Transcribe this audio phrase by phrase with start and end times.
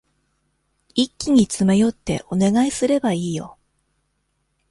[0.95, 3.59] 一気に詰め寄ってお願いすればいいよ。